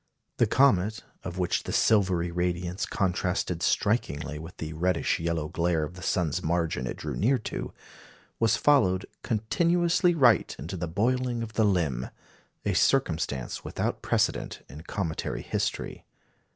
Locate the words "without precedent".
13.63-14.63